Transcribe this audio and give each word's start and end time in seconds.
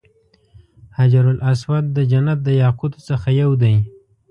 حجر 0.97 1.25
اسود 1.51 1.83
د 1.95 1.97
جنت 2.11 2.39
د 2.43 2.49
یاقوتو 2.63 2.99
څخه 3.09 3.27
یو 3.41 3.51
دی. 3.61 3.75